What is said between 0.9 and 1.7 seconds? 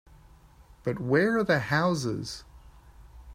where are the